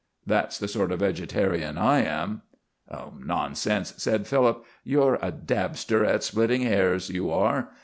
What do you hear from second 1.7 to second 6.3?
I am." "Nonsense!" said Philip. "You're a dabster at